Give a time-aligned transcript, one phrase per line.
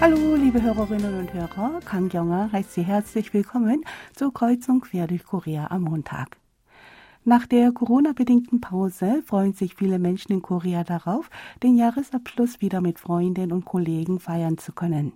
[0.00, 1.80] Hallo, liebe Hörerinnen und Hörer.
[1.84, 3.82] Kang Yonger heißt Sie herzlich willkommen
[4.14, 6.36] zur Kreuzung quer durch Korea am Montag.
[7.24, 11.28] Nach der Corona-bedingten Pause freuen sich viele Menschen in Korea darauf,
[11.64, 15.14] den Jahresabschluss wieder mit Freundinnen und Kollegen feiern zu können.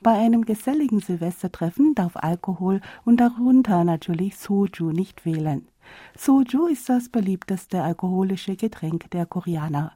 [0.00, 5.68] Bei einem geselligen Silvestertreffen darf Alkohol und darunter natürlich Soju nicht wählen.
[6.16, 9.92] Soju ist das beliebteste alkoholische Getränk der Koreaner.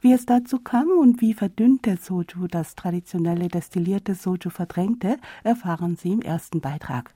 [0.00, 6.12] Wie es dazu kam und wie verdünnte Soju das traditionelle destillierte Soju verdrängte, erfahren Sie
[6.12, 7.14] im ersten Beitrag.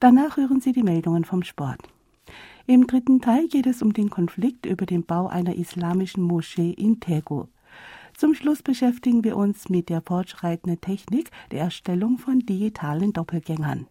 [0.00, 1.80] Danach hören Sie die Meldungen vom Sport.
[2.66, 7.00] Im dritten Teil geht es um den Konflikt über den Bau einer islamischen Moschee in
[7.00, 7.46] Daegu.
[8.16, 13.88] Zum Schluss beschäftigen wir uns mit der fortschreitenden Technik der Erstellung von digitalen Doppelgängern.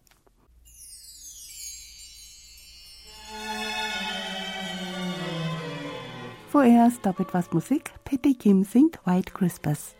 [6.52, 7.94] Vorerst ab etwas Musik.
[8.04, 9.94] Petty Kim singt White Christmas.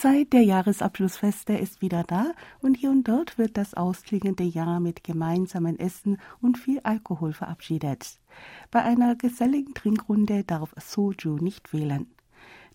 [0.00, 5.04] Zeit der Jahresabschlussfeste ist wieder da und hier und dort wird das ausklingende Jahr mit
[5.04, 8.18] gemeinsamen Essen und viel Alkohol verabschiedet.
[8.70, 12.06] Bei einer geselligen Trinkrunde darf Soju nicht wählen.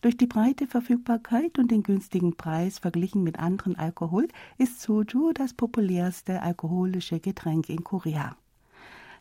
[0.02, 4.28] Durch die breite Verfügbarkeit und den günstigen Preis verglichen mit anderen Alkohol
[4.60, 8.36] ist Soju das populärste alkoholische Getränk in Korea.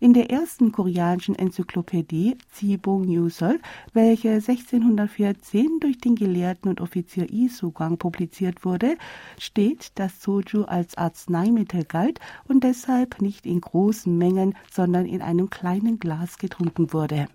[0.00, 3.60] In der ersten koreanischen Enzyklopädie Zibong Yusol,
[3.92, 8.96] welche 1614 durch den Gelehrten und Offizier Yi Sugang publiziert wurde,
[9.38, 15.48] steht, dass Soju als Arzneimittel galt und deshalb nicht in großen Mengen, sondern in einem
[15.48, 17.28] kleinen Glas getrunken wurde.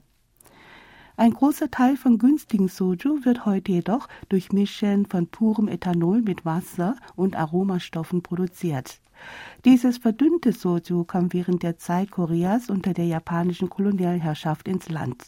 [1.20, 6.46] Ein großer Teil von günstigen Soju wird heute jedoch durch Mischen von purem Ethanol mit
[6.46, 9.02] Wasser und Aromastoffen produziert.
[9.66, 15.26] Dieses verdünnte Soju kam während der Zeit Koreas unter der japanischen Kolonialherrschaft ins Land.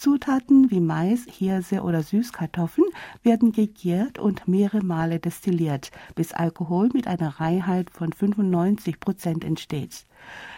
[0.00, 2.88] Zutaten wie Mais, Hirse oder Süßkartoffeln
[3.22, 10.06] werden gegärt und mehrere Male destilliert, bis Alkohol mit einer Reinheit von 95 Prozent entsteht.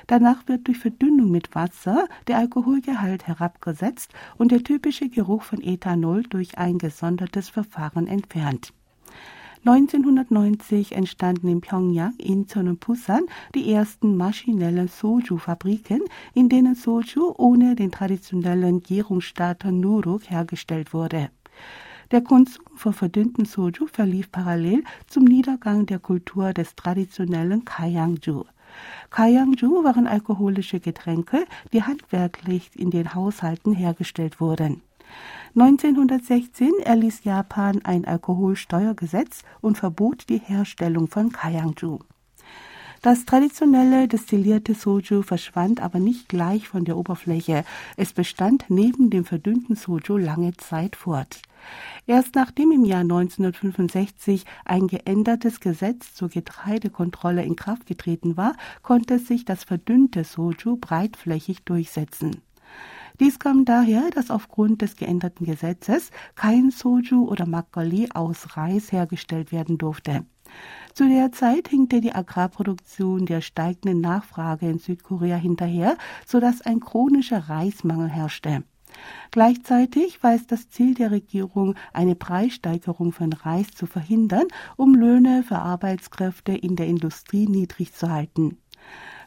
[0.06, 6.23] Danach wird durch Verdünnung mit Wasser der Alkoholgehalt herabgesetzt und der typische Geruch von Ethanol
[6.23, 8.73] durch ein gesondertes Verfahren entfernt.
[9.64, 16.00] 1990 entstanden in Pyongyang, Incheon und Busan die ersten maschinellen Soju-Fabriken,
[16.35, 21.31] in denen Soju ohne den traditionellen Gärungsstarter Nuruk hergestellt wurde.
[22.11, 28.44] Der Konsum von verdünnten Soju verlief parallel zum Niedergang der Kultur des traditionellen Kayangju.
[29.11, 34.82] Kayangju waren alkoholische Getränke, die handwerklich in den Haushalten hergestellt wurden.
[35.55, 41.99] 1916 erließ Japan ein Alkoholsteuergesetz und verbot die Herstellung von Kayangju.
[43.03, 47.64] Das traditionelle destillierte Soju verschwand aber nicht gleich von der Oberfläche.
[47.97, 51.43] Es bestand neben dem verdünnten Soju lange Zeit fort.
[52.06, 59.19] Erst nachdem im Jahr 1965 ein geändertes Gesetz zur Getreidekontrolle in Kraft getreten war, konnte
[59.19, 62.41] sich das verdünnte Soju breitflächig durchsetzen.
[63.20, 69.53] Dies kam daher, dass aufgrund des geänderten Gesetzes kein Soju oder Makgeolli aus Reis hergestellt
[69.53, 70.25] werden durfte.
[70.94, 77.49] Zu der Zeit hinkte die Agrarproduktion der steigenden Nachfrage in Südkorea hinterher, sodass ein chronischer
[77.49, 78.64] Reismangel herrschte.
[79.31, 85.43] Gleichzeitig war es das Ziel der Regierung, eine Preissteigerung von Reis zu verhindern, um Löhne
[85.43, 88.59] für Arbeitskräfte in der Industrie niedrig zu halten.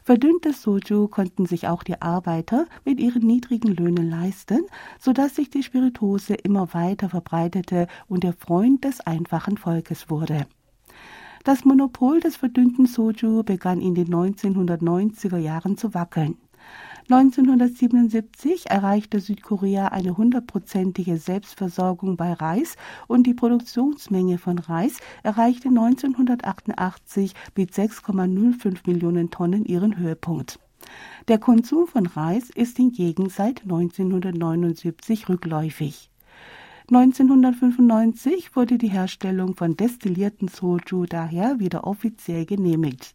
[0.06, 4.64] Verdünntes Soju konnten sich auch die Arbeiter mit ihren niedrigen Löhnen leisten,
[5.00, 10.46] sodass sich die Spirituose immer weiter verbreitete und der Freund des einfachen Volkes wurde.
[11.42, 16.38] Das Monopol des verdünnten Soju begann in den 1990er Jahren zu wackeln.
[17.08, 22.74] 1977 erreichte Südkorea eine hundertprozentige Selbstversorgung bei Reis
[23.06, 30.58] und die Produktionsmenge von Reis erreichte 1988 mit 6,05 Millionen Tonnen ihren Höhepunkt.
[31.28, 36.10] Der Konsum von Reis ist hingegen seit 1979 rückläufig.
[36.88, 43.14] 1995 wurde die Herstellung von destillierten Soju daher wieder offiziell genehmigt.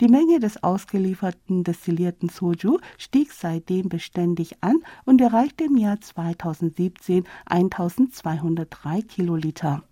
[0.00, 7.24] Die Menge des ausgelieferten destillierten Soju stieg seitdem beständig an und erreichte im Jahr 2017
[7.46, 9.82] 1203 Kiloliter.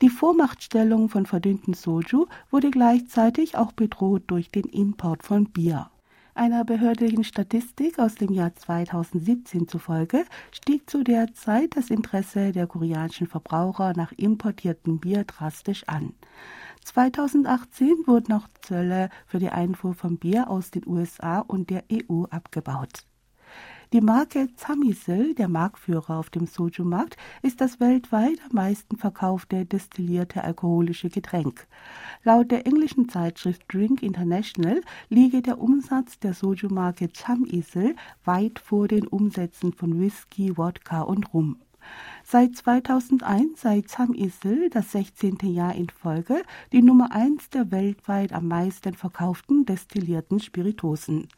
[0.00, 5.90] Die Vormachtstellung von verdünnten Soju wurde gleichzeitig auch bedroht durch den Import von Bier.
[6.34, 12.66] Einer behördlichen Statistik aus dem Jahr 2017 zufolge stieg zu der Zeit das Interesse der
[12.66, 16.14] koreanischen Verbraucher nach importiertem Bier drastisch an.
[16.84, 22.24] 2018 wurden auch Zölle für die Einfuhr von Bier aus den USA und der EU
[22.24, 23.06] abgebaut.
[23.92, 30.42] Die Marke Zamisel, der Marktführer auf dem Soju-Markt, ist das weltweit am meisten verkaufte destillierte
[30.44, 31.66] alkoholische Getränk.
[32.24, 34.80] Laut der englischen Zeitschrift Drink International
[35.10, 37.94] liege der Umsatz der Soju-Marke Chamisel
[38.24, 41.58] weit vor den Umsätzen von Whisky, Wodka und Rum.
[42.24, 45.38] Seit 2001 sei Sam Isel das 16.
[45.42, 46.42] Jahr in Folge
[46.72, 51.28] die Nummer 1 der weltweit am meisten verkauften destillierten Spiritosen.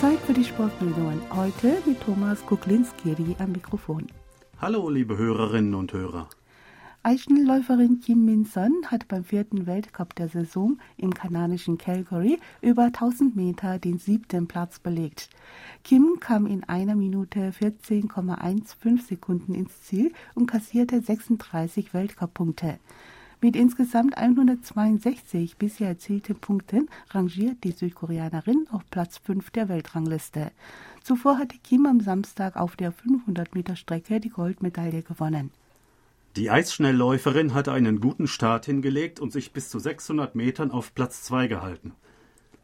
[0.00, 1.20] Zeit für die Sportmeldungen.
[1.34, 4.06] Heute mit Thomas Kuklinski am Mikrofon.
[4.60, 6.28] Hallo, liebe Hörerinnen und Hörer.
[7.04, 13.78] Eichenläuferin Kim Min-son hat beim vierten Weltcup der Saison im kanadischen Calgary über 1000 Meter
[13.78, 15.30] den siebten Platz belegt.
[15.84, 22.80] Kim kam in einer Minute 14,15 Sekunden ins Ziel und kassierte 36 Weltcup-Punkte.
[23.40, 30.50] Mit insgesamt 162 bisher erzielten Punkten rangiert die Südkoreanerin auf Platz 5 der Weltrangliste.
[31.04, 35.52] Zuvor hatte Kim am Samstag auf der 500 Meter Strecke die Goldmedaille gewonnen.
[36.36, 41.22] Die Eisschnellläuferin hatte einen guten Start hingelegt und sich bis zu 600 Metern auf Platz
[41.24, 41.94] 2 gehalten.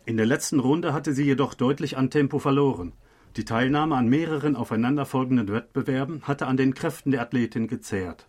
[0.04, 2.92] In der letzten Runde hatte sie jedoch deutlich an Tempo verloren.
[3.36, 8.28] Die Teilnahme an mehreren aufeinanderfolgenden Wettbewerben hatte an den Kräften der Athletin gezehrt.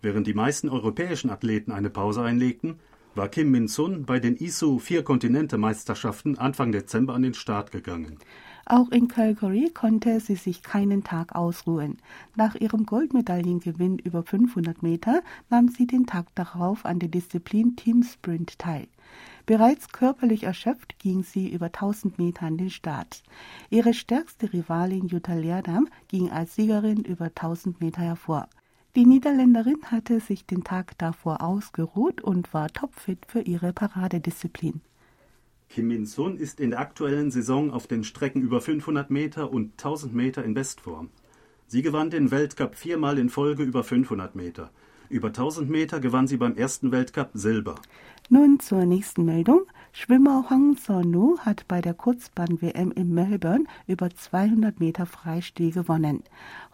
[0.00, 2.80] Während die meisten europäischen Athleten eine Pause einlegten,
[3.14, 8.18] war Kim Min-sun bei den ISU Vier-Kontinente-Meisterschaften Anfang Dezember an den Start gegangen.
[8.64, 11.98] Auch in Calgary konnte sie sich keinen Tag ausruhen.
[12.36, 18.02] Nach ihrem Goldmedaillengewinn über 500 Meter nahm sie den Tag darauf an der Disziplin Team
[18.02, 18.86] Sprint teil.
[19.44, 23.22] Bereits körperlich erschöpft ging sie über 1000 Meter an den Start.
[23.70, 28.48] Ihre stärkste Rivalin Jutta Leerdam ging als Siegerin über 1000 Meter hervor.
[28.94, 34.82] Die Niederländerin hatte sich den Tag davor ausgeruht und war topfit für ihre Paradedisziplin.
[35.72, 40.14] Kim Min-sun ist in der aktuellen Saison auf den Strecken über 500 Meter und 1000
[40.14, 41.08] Meter in Bestform.
[41.66, 44.70] Sie gewann den Weltcup viermal in Folge über 500 Meter.
[45.08, 47.76] Über 1000 Meter gewann sie beim ersten Weltcup Silber.
[48.32, 49.66] Nun zur nächsten Meldung.
[49.92, 56.22] Schwimmer Hwang Sonu hat bei der Kurzbahn-WM in Melbourne über 200 Meter Freistil gewonnen.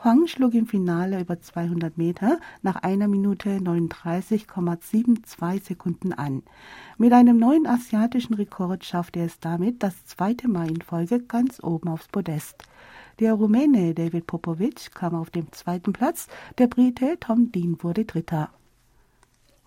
[0.00, 6.44] Hwang schlug im Finale über 200 Meter nach einer Minute 39,72 Sekunden an.
[6.96, 11.60] Mit einem neuen asiatischen Rekord schaffte er es damit das zweite Mal in Folge ganz
[11.60, 12.62] oben aufs Podest.
[13.18, 18.48] Der Rumäne David Popovic kam auf dem zweiten Platz, der Brite Tom Dean wurde Dritter.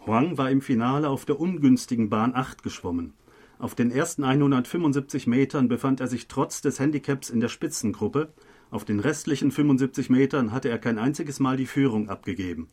[0.07, 3.13] Huang war im Finale auf der ungünstigen Bahn 8 geschwommen.
[3.59, 8.33] Auf den ersten 175 Metern befand er sich trotz des Handicaps in der Spitzengruppe,
[8.71, 12.69] auf den restlichen 75 Metern hatte er kein einziges Mal die Führung abgegeben.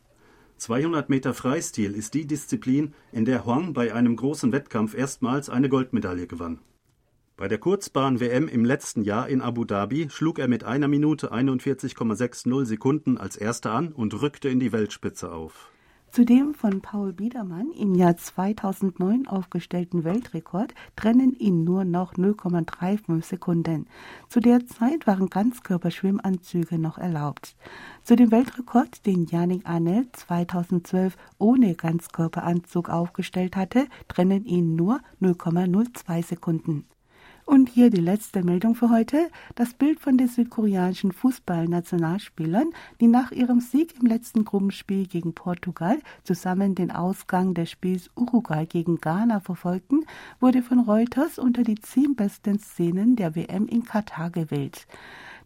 [0.57, 5.69] 200 Meter Freistil ist die Disziplin, in der Huang bei einem großen Wettkampf erstmals eine
[5.69, 6.59] Goldmedaille gewann.
[7.37, 12.65] Bei der Kurzbahn-WM im letzten Jahr in Abu Dhabi schlug er mit einer Minute 41,60
[12.65, 15.69] Sekunden als Erster an und rückte in die Weltspitze auf.
[16.11, 23.23] Zu dem von Paul Biedermann im Jahr 2009 aufgestellten Weltrekord trennen ihn nur noch 0,35
[23.23, 23.85] Sekunden.
[24.27, 27.55] Zu der Zeit waren Ganzkörperschwimmanzüge noch erlaubt.
[28.03, 36.25] Zu dem Weltrekord, den Yannick Arnell 2012 ohne Ganzkörperanzug aufgestellt hatte, trennen ihn nur 0,02
[36.25, 36.85] Sekunden.
[37.49, 39.31] Und hier die letzte Meldung für heute.
[39.55, 42.69] Das Bild von den südkoreanischen Fußballnationalspielern,
[43.01, 48.67] die nach ihrem Sieg im letzten Gruppenspiel gegen Portugal zusammen den Ausgang des Spiels Uruguay
[48.67, 50.05] gegen Ghana verfolgten,
[50.39, 54.85] wurde von Reuters unter die zehn besten Szenen der WM in Katar gewählt.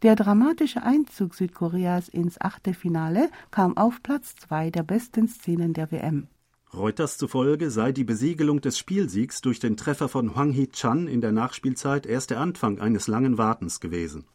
[0.02, 6.28] Der dramatische Einzug Südkoreas ins Achtelfinale kam auf Platz zwei der besten Szenen der WM.
[6.76, 11.32] Reuters zufolge sei die Besiegelung des Spielsiegs durch den Treffer von Hwang Hee-chan in der
[11.32, 14.26] Nachspielzeit erst der Anfang eines langen Wartens gewesen.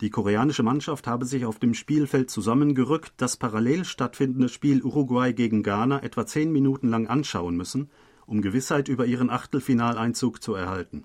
[0.00, 5.62] Die koreanische Mannschaft habe sich auf dem Spielfeld zusammengerückt, das parallel stattfindende Spiel Uruguay gegen
[5.62, 7.88] Ghana etwa zehn Minuten lang anschauen müssen,
[8.26, 11.04] um Gewissheit über ihren Achtelfinaleinzug zu erhalten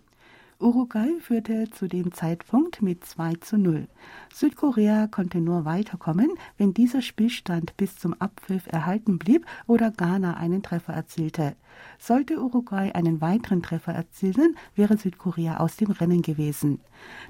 [0.61, 3.87] Uruguay führte zu dem Zeitpunkt mit 2 zu 0.
[4.31, 10.61] Südkorea konnte nur weiterkommen, wenn dieser Spielstand bis zum Abpfiff erhalten blieb oder Ghana einen
[10.61, 11.55] Treffer erzielte.
[11.97, 16.79] Sollte Uruguay einen weiteren Treffer erzielen, wäre Südkorea aus dem Rennen gewesen.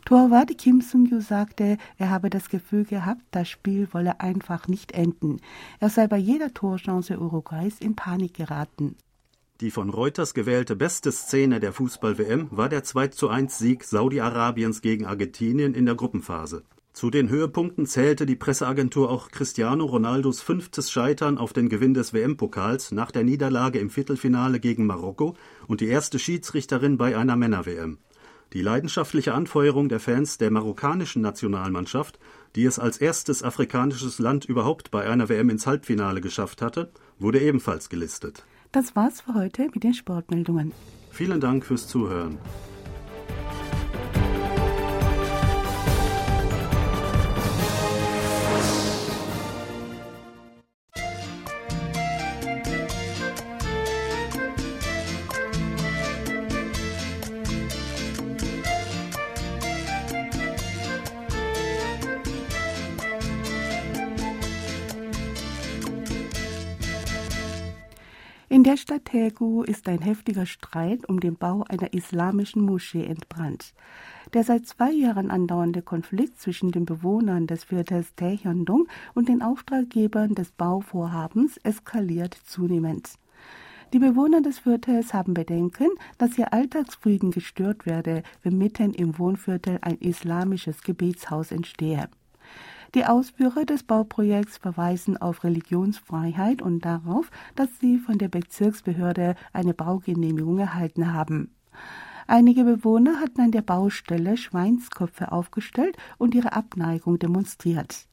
[0.03, 5.39] Torwart Kim Sung-yu sagte, er habe das Gefühl gehabt, das Spiel wolle einfach nicht enden.
[5.79, 8.97] Er sei bei jeder Torchance Uruguays in Panik geraten.
[9.61, 15.75] Die von Reuters gewählte beste Szene der Fußball-WM war der 21 Sieg Saudi-Arabiens gegen Argentinien
[15.75, 16.63] in der Gruppenphase.
[16.93, 22.11] Zu den Höhepunkten zählte die Presseagentur auch Cristiano Ronaldos fünftes Scheitern auf den Gewinn des
[22.11, 25.35] WM-Pokals nach der Niederlage im Viertelfinale gegen Marokko
[25.67, 27.99] und die erste Schiedsrichterin bei einer Männer-WM.
[28.53, 32.17] Die leidenschaftliche Anfeuerung der Fans der marokkanischen Nationalmannschaft,
[32.55, 37.39] die es als erstes afrikanisches Land überhaupt bei einer WM ins Halbfinale geschafft hatte, wurde
[37.39, 38.43] ebenfalls gelistet.
[38.71, 40.71] Das war's für heute mit den Sportmeldungen.
[41.09, 42.37] Vielen Dank fürs Zuhören.
[68.61, 73.73] In der Stadt Daegu ist ein heftiger Streit um den Bau einer islamischen Moschee entbrannt.
[74.35, 80.35] Der seit zwei Jahren andauernde Konflikt zwischen den Bewohnern des Viertels Taehyondong und den Auftraggebern
[80.35, 83.15] des Bauvorhabens eskaliert zunehmend.
[83.93, 85.89] Die Bewohner des Viertels haben Bedenken,
[86.19, 92.09] dass ihr Alltagsfrieden gestört werde, wenn mitten im Wohnviertel ein islamisches Gebetshaus entstehe.
[92.93, 99.73] Die Ausführer des Bauprojekts verweisen auf Religionsfreiheit und darauf, dass sie von der Bezirksbehörde eine
[99.73, 101.55] Baugenehmigung erhalten haben.
[102.27, 108.07] Einige Bewohner hatten an der Baustelle Schweinsköpfe aufgestellt und ihre Abneigung demonstriert.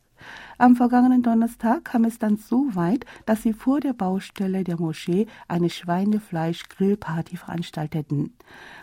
[0.59, 5.27] Am vergangenen Donnerstag kam es dann so weit, dass sie vor der Baustelle der Moschee
[5.47, 8.37] eine Schweinefleisch-Grillparty veranstalteten.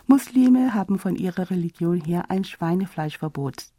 [0.06, 3.75] Muslime haben von ihrer Religion her ein Schweinefleischverbot.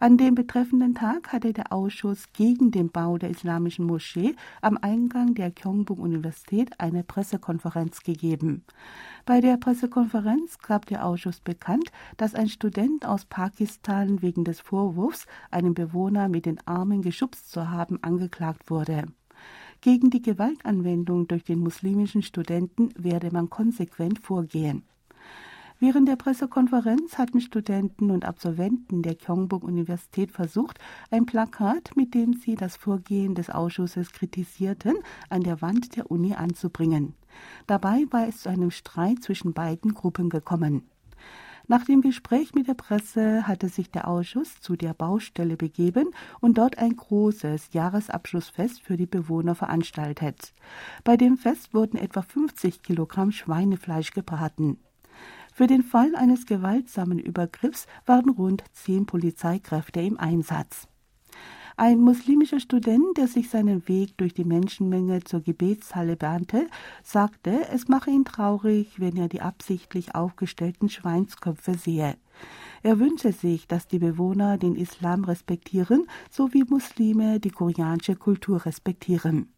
[0.00, 5.34] An dem betreffenden Tag hatte der Ausschuss gegen den Bau der islamischen Moschee am Eingang
[5.34, 8.62] der Kyongbuk-Universität eine Pressekonferenz gegeben.
[9.26, 15.26] Bei der Pressekonferenz gab der Ausschuss bekannt, dass ein Student aus Pakistan wegen des Vorwurfs,
[15.50, 19.06] einen Bewohner mit den Armen geschubst zu haben, angeklagt wurde.
[19.80, 24.84] Gegen die Gewaltanwendung durch den muslimischen Studenten werde man konsequent vorgehen.
[25.80, 30.80] Während der Pressekonferenz hatten Studenten und Absolventen der Kyongbuk-Universität versucht,
[31.12, 34.96] ein Plakat, mit dem sie das Vorgehen des Ausschusses kritisierten,
[35.28, 37.14] an der Wand der Uni anzubringen.
[37.68, 40.82] Dabei war es zu einem Streit zwischen beiden Gruppen gekommen.
[41.68, 46.58] Nach dem Gespräch mit der Presse hatte sich der Ausschuss zu der Baustelle begeben und
[46.58, 50.54] dort ein großes Jahresabschlussfest für die Bewohner veranstaltet.
[51.04, 54.78] Bei dem Fest wurden etwa 50 Kilogramm Schweinefleisch gebraten.
[55.58, 60.86] Für den Fall eines gewaltsamen Übergriffs waren rund zehn Polizeikräfte im Einsatz.
[61.76, 66.68] Ein muslimischer Student, der sich seinen Weg durch die Menschenmenge zur Gebetshalle bahnte,
[67.02, 72.14] sagte, es mache ihn traurig, wenn er die absichtlich aufgestellten Schweinsköpfe sehe.
[72.84, 78.64] Er wünsche sich, dass die Bewohner den Islam respektieren, so wie Muslime die koreanische Kultur
[78.64, 79.52] respektieren.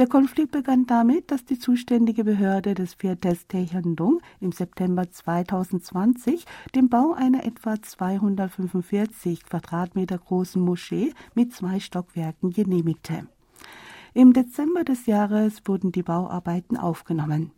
[0.00, 6.88] Der Konflikt begann damit, dass die zuständige Behörde des Viertels Taehyondong im September 2020 den
[6.88, 13.26] Bau einer etwa 245 Quadratmeter großen Moschee mit zwei Stockwerken genehmigte.
[14.14, 17.52] Im Dezember des Jahres wurden die Bauarbeiten aufgenommen.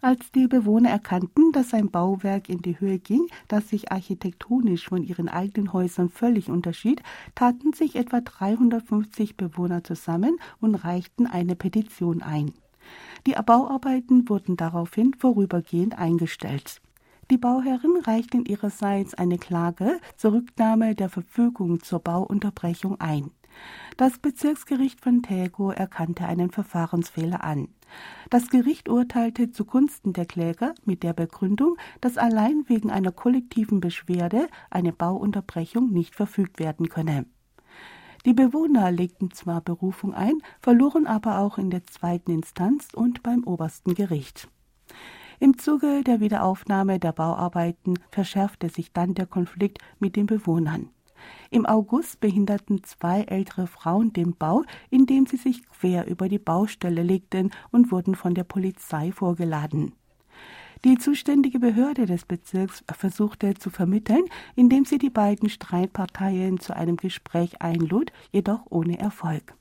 [0.00, 5.02] Als die Bewohner erkannten, dass ein Bauwerk in die Höhe ging, das sich architektonisch von
[5.02, 7.02] ihren eigenen Häusern völlig unterschied,
[7.34, 12.52] taten sich etwa 350 Bewohner zusammen und reichten eine Petition ein.
[13.26, 16.80] Die Bauarbeiten wurden daraufhin vorübergehend eingestellt.
[17.30, 23.32] Die Bauherren reichten ihrerseits eine Klage zur Rücknahme der Verfügung zur Bauunterbrechung ein.
[23.96, 27.68] Das Bezirksgericht von Tego erkannte einen Verfahrensfehler an.
[28.28, 34.48] Das Gericht urteilte zugunsten der Kläger mit der Begründung, dass allein wegen einer kollektiven Beschwerde
[34.70, 37.24] eine Bauunterbrechung nicht verfügt werden könne.
[38.26, 43.44] Die Bewohner legten zwar Berufung ein, verloren aber auch in der zweiten Instanz und beim
[43.44, 44.48] obersten Gericht.
[45.38, 50.90] Im Zuge der Wiederaufnahme der Bauarbeiten verschärfte sich dann der Konflikt mit den Bewohnern.
[51.50, 57.02] Im August behinderten zwei ältere Frauen den Bau, indem sie sich quer über die Baustelle
[57.02, 59.92] legten und wurden von der Polizei vorgeladen.
[60.84, 66.96] Die zuständige Behörde des Bezirks versuchte zu vermitteln, indem sie die beiden Streitparteien zu einem
[66.96, 69.54] Gespräch einlud, jedoch ohne Erfolg.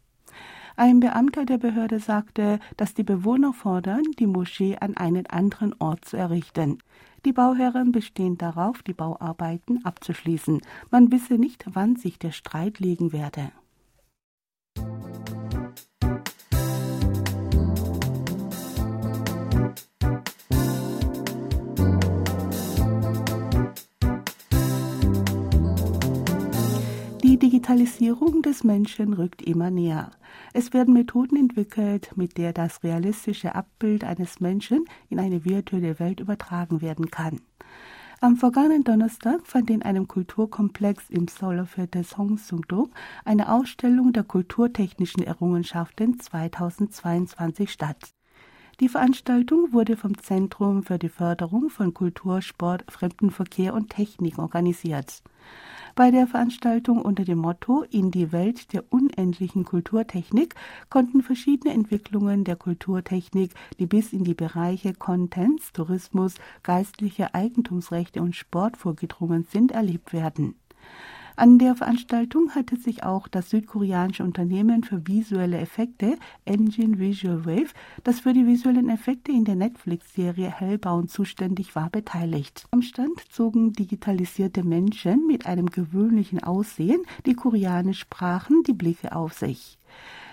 [0.78, 6.04] Ein Beamter der Behörde sagte, dass die Bewohner fordern, die Moschee an einen anderen Ort
[6.04, 6.80] zu errichten.
[7.26, 10.62] Die Bauherren bestehen darauf, die Bauarbeiten abzuschließen.
[10.92, 13.52] Man wisse nicht, wann sich der Streit legen werde.
[27.24, 30.12] Die Digitalisierung des Menschen rückt immer näher.
[30.58, 36.22] Es werden Methoden entwickelt, mit der das realistische Abbild eines Menschen in eine virtuelle Welt
[36.22, 37.42] übertragen werden kann.
[38.22, 42.90] Am vergangenen Donnerstag fand in einem Kulturkomplex im Seoulviertel Songsung-dong
[43.26, 48.14] eine Ausstellung der kulturtechnischen Errungenschaften 2022 statt.
[48.80, 55.22] Die Veranstaltung wurde vom Zentrum für die Förderung von Kultur, Sport, Fremdenverkehr und Technik organisiert.
[55.96, 60.54] Bei der Veranstaltung unter dem Motto In die Welt der unendlichen Kulturtechnik
[60.90, 68.36] konnten verschiedene Entwicklungen der Kulturtechnik, die bis in die Bereiche Contents, Tourismus, geistliche Eigentumsrechte und
[68.36, 70.56] Sport vorgedrungen sind, erlebt werden.
[71.38, 77.74] An der Veranstaltung hatte sich auch das südkoreanische Unternehmen für visuelle Effekte Engine Visual Wave,
[78.06, 82.66] das für die visuellen Effekte in der Netflix-Serie Hellbound zuständig war, beteiligt.
[82.72, 89.34] Am Stand zogen digitalisierte Menschen mit einem gewöhnlichen Aussehen, die koreanisch sprachen, die Blicke auf
[89.34, 89.78] sich.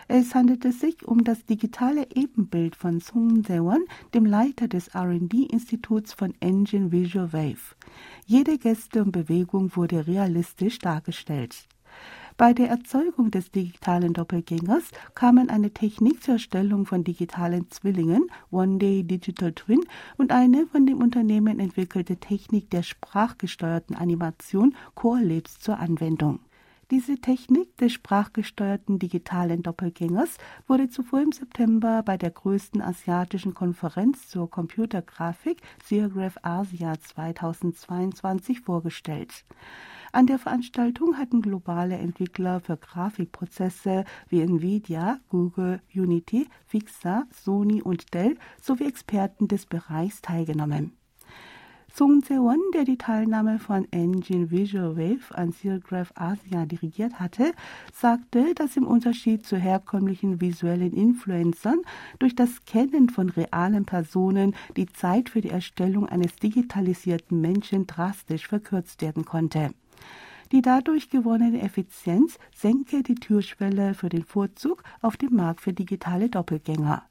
[0.09, 3.85] Es handelte sich um das digitale Ebenbild von Sung Sewon,
[4.15, 7.77] dem Leiter des R&D-Instituts von Engine Visual Wave.
[8.27, 11.67] Jede Geste und Bewegung wurde realistisch dargestellt.
[12.37, 18.79] Bei der Erzeugung des digitalen Doppelgängers kamen eine Technik zur Erstellung von digitalen Zwillingen, One
[18.79, 19.85] Day Digital Twin,
[20.17, 26.41] und eine von dem Unternehmen entwickelte Technik der sprachgesteuerten Animation Core Labs zur Anwendung.
[26.93, 34.29] Diese Technik des sprachgesteuerten digitalen Doppelgängers wurde zuvor im September bei der größten asiatischen Konferenz
[34.29, 39.47] zur Computergrafik SIRGRAPH Asia 2022 vorgestellt.
[40.13, 48.13] An der Veranstaltung hatten globale Entwickler für Grafikprozesse wie Nvidia, Google, Unity, Pixar, Sony und
[48.13, 50.93] Dell sowie Experten des Bereichs teilgenommen.
[51.95, 57.53] Sung Se-won, der die Teilnahme von Engine Visual Wave an Sealgraph Asia dirigiert hatte,
[57.93, 61.83] sagte, dass im Unterschied zu herkömmlichen visuellen Influencern
[62.19, 68.49] durch das Kennen von realen Personen die Zeit für die Erstellung eines digitalisierten Menschen drastisch
[68.49, 69.75] verkürzt werden konnte.
[70.53, 76.29] Die dadurch gewonnene Effizienz senke die Türschwelle für den Vorzug auf dem Markt für digitale
[76.29, 77.03] Doppelgänger.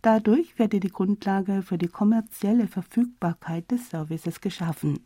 [0.00, 5.00] Dadurch werde die Grundlage für die kommerzielle Verfügbarkeit des Services geschaffen.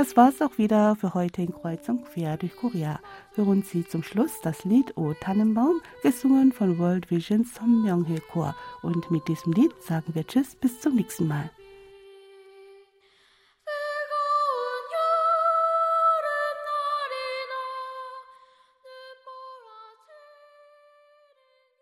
[0.00, 3.00] Das war's auch wieder für heute in Kreuzung quer durch Korea.
[3.34, 8.56] Hören Sie zum Schluss das Lied O Tannenbaum, gesungen von World Vision Son Myung-hil Chor.
[8.80, 11.50] Und mit diesem Lied sagen wir Tschüss, bis zum nächsten Mal.